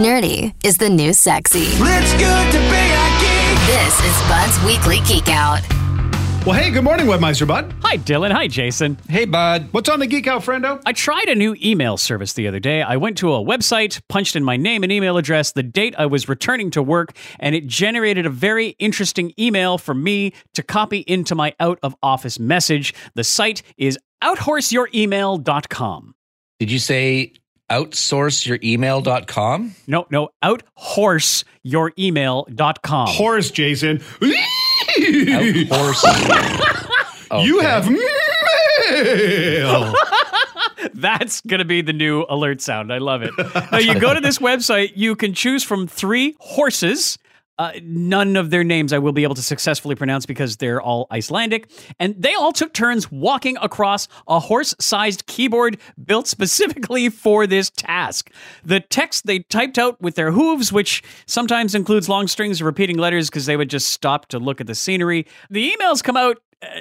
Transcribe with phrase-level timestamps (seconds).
[0.00, 1.64] Nerdy is the new sexy.
[1.64, 3.58] It's good to be a geek.
[3.66, 5.60] This is Bud's Weekly Geek Out.
[6.46, 7.74] Well, hey, good morning, Webmeister Bud.
[7.82, 8.32] Hi, Dylan.
[8.32, 8.96] Hi, Jason.
[9.10, 9.68] Hey, bud.
[9.72, 10.80] What's on the Geek Out, friendo?
[10.86, 12.80] I tried a new email service the other day.
[12.80, 16.06] I went to a website, punched in my name and email address, the date I
[16.06, 21.00] was returning to work, and it generated a very interesting email for me to copy
[21.00, 22.94] into my out of office message.
[23.16, 26.14] The site is outhorseyouremail.com.
[26.58, 27.34] Did you say
[27.70, 29.74] outsourceyouremail.com?
[29.86, 33.06] No, no, outhorseyouremail.com.
[33.08, 33.98] Horse, Jason.
[33.98, 36.04] Outhorse.
[37.32, 39.94] You have mail.
[40.94, 42.92] That's going to be the new alert sound.
[42.92, 43.30] I love it.
[43.70, 47.18] now, you go to this website, you can choose from three horses.
[47.60, 51.06] Uh, none of their names I will be able to successfully pronounce because they're all
[51.12, 51.70] Icelandic.
[51.98, 57.68] And they all took turns walking across a horse sized keyboard built specifically for this
[57.68, 58.30] task.
[58.64, 62.96] The text they typed out with their hooves, which sometimes includes long strings of repeating
[62.96, 65.26] letters because they would just stop to look at the scenery.
[65.50, 66.38] The emails come out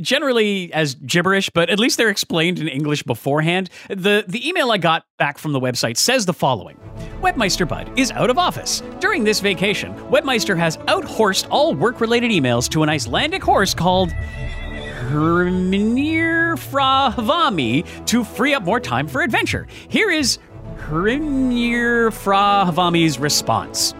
[0.00, 3.70] generally as gibberish, but at least they're explained in English beforehand.
[3.88, 6.76] The the email I got back from the website says the following.
[7.20, 8.82] Webmeister Bud is out of office.
[8.98, 14.10] During this vacation, Webmeister has outhorsed all work-related emails to an Icelandic horse called
[15.10, 19.66] Hermnir Frahavami to free up more time for adventure.
[19.88, 20.38] Here is
[20.76, 23.92] Hermnir Frahavami's response.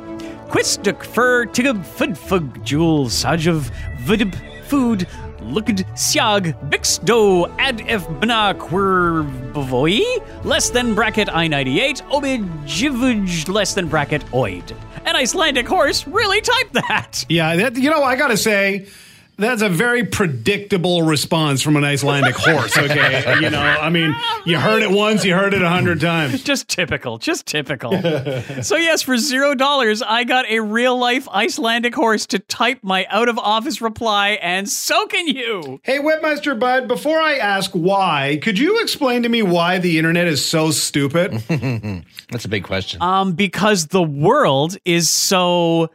[0.49, 3.71] Quistuk fur tigub fudfug jewel sajav
[4.05, 4.35] vidib
[4.71, 5.07] food
[5.55, 7.19] looked siag bixdo
[7.59, 10.01] ad f bna quirvoi
[10.45, 14.73] less than bracket i 98 obijivuj less than bracket oid.
[15.07, 17.25] An Icelandic horse really typed that.
[17.29, 18.87] yeah, that, you know, I got to say,
[19.41, 23.35] that's a very predictable response from an Icelandic horse, okay?
[23.41, 26.43] you know, I mean, you heard it once, you heard it a hundred times.
[26.43, 27.93] Just typical, just typical.
[28.63, 33.07] so, yes, for zero dollars, I got a real life Icelandic horse to type my
[33.09, 35.81] out of office reply, and so can you.
[35.83, 40.27] Hey, Webmeister Bud, before I ask why, could you explain to me why the internet
[40.27, 41.33] is so stupid?
[42.31, 43.01] That's a big question.
[43.03, 45.91] Um, because the world is so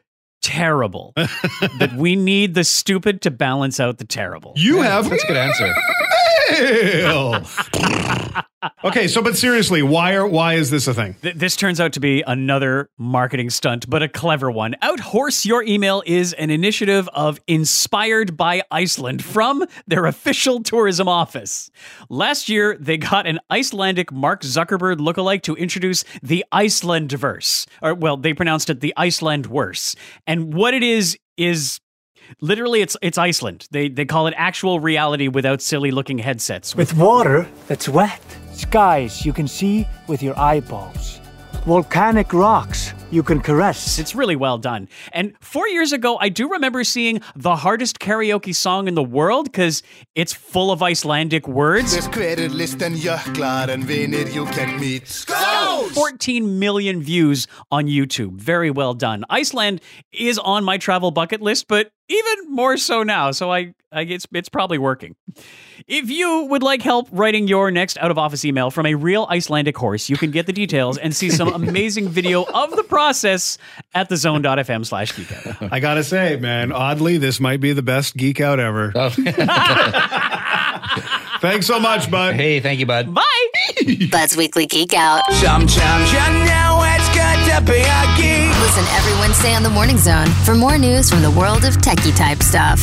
[0.46, 4.54] terrible that we need the stupid to balance out the terrible.
[4.56, 5.74] You have That's a good answer.
[8.84, 11.16] okay, so but seriously, why are why is this a thing?
[11.22, 14.76] Th- This turns out to be another marketing stunt, but a clever one.
[14.84, 21.70] Outhorse Your Email is an initiative of Inspired by Iceland from their official tourism office.
[22.10, 27.66] Last year, they got an Icelandic Mark Zuckerberg lookalike to introduce the Iceland verse.
[27.82, 29.96] Or, well, they pronounced it the Iceland worse.
[30.28, 31.80] And what it is, is.
[32.41, 33.68] Literally, it's it's Iceland.
[33.72, 36.75] They they call it actual reality without silly looking headsets.
[36.75, 38.22] With water that's wet,
[38.53, 41.19] skies you can see with your eyeballs,
[41.66, 44.00] volcanic rocks you can caress.
[44.00, 44.90] It's really well done.
[45.14, 49.46] And four years ago, I do remember seeing the hardest karaoke song in the world
[49.46, 49.84] because
[50.16, 51.94] it's full of Icelandic words.
[51.94, 55.25] There's created list and jöklar and vinir you can meet.
[55.84, 55.91] Skål!
[55.91, 58.40] 14 million views on YouTube.
[58.40, 59.24] Very well done.
[59.30, 59.81] Iceland
[60.12, 63.31] is on my travel bucket list, but even more so now.
[63.31, 65.16] So I, I it's it's probably working.
[65.88, 69.28] If you would like help writing your next out of office email from a real
[69.30, 73.58] Icelandic horse, you can get the details and see some amazing video of the process
[73.94, 75.72] at the zone.fm slash geekout.
[75.72, 78.91] I gotta say, man, oddly, this might be the best geek out ever.
[78.96, 79.09] Oh,
[81.41, 82.35] Thanks so much, bud.
[82.35, 83.14] hey, thank you, bud.
[83.14, 83.22] Bye!
[84.12, 85.22] Bud's Weekly Geek Out.
[85.34, 88.50] Sometimes you know it's good to be a geek.
[88.62, 92.16] Listen every Wednesday on the Morning Zone for more news from the world of techie
[92.16, 92.80] type stuff.